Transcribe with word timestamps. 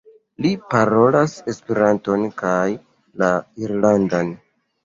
Li 0.43 0.51
parolas 0.71 1.35
Esperanton 1.53 2.25
kaj 2.43 2.65
la 3.25 3.31
irlandan. 3.67 4.35